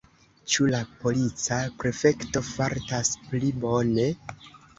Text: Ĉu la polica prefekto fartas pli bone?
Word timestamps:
Ĉu 0.53 0.69
la 0.75 0.77
polica 1.03 1.59
prefekto 1.83 2.43
fartas 2.49 3.13
pli 3.29 3.53
bone? 3.67 4.09